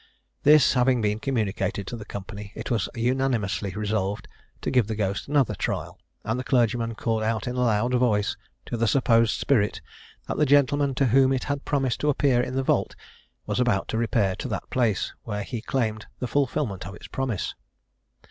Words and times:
This 0.41 0.73
having 0.73 0.99
been 0.99 1.19
communicated 1.19 1.85
to 1.85 1.95
the 1.95 2.05
company, 2.05 2.51
it 2.55 2.71
was 2.71 2.89
unanimously 2.95 3.69
resolved 3.75 4.27
to 4.61 4.71
give 4.71 4.87
the 4.87 4.95
ghost 4.95 5.27
another 5.27 5.53
trial; 5.53 5.99
and 6.23 6.39
the 6.39 6.43
clergyman 6.43 6.95
called 6.95 7.21
out 7.21 7.45
in 7.47 7.55
a 7.55 7.59
loud 7.61 7.93
voice 7.93 8.35
to 8.65 8.77
the 8.77 8.87
supposed 8.87 9.39
spirit 9.39 9.79
that 10.27 10.37
the 10.37 10.45
gentleman 10.47 10.95
to 10.95 11.05
whom 11.05 11.31
it 11.31 11.43
had 11.43 11.65
promised 11.65 11.99
to 11.99 12.09
appear 12.09 12.41
in 12.41 12.55
the 12.55 12.63
vault 12.63 12.95
was 13.45 13.59
about 13.59 13.87
to 13.89 13.97
repair 13.99 14.35
to 14.37 14.47
that 14.47 14.67
place, 14.71 15.13
where 15.21 15.43
he 15.43 15.61
claimed 15.61 16.07
the 16.17 16.25
fulfilment 16.25 16.87
of 16.87 16.95
its 16.95 17.05
promise. 17.05 17.53